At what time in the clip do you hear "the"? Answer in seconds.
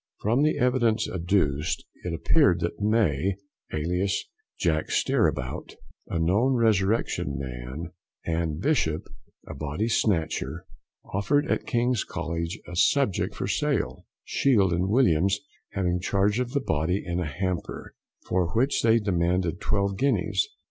0.41-0.57, 16.53-16.61